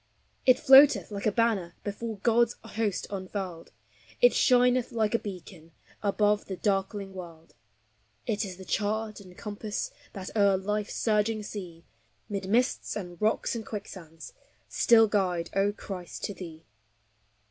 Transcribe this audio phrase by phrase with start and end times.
[0.47, 3.71] It floateth like a banner Before God's host unfurled;
[4.19, 7.53] It shineth like a beacon Above the darkling world;
[8.25, 11.85] It is the chart and compass That o'er life's surging sea,
[12.29, 14.33] Mid mists and rocks and quicksands,
[14.67, 16.65] Still guide, O Christ, to thee.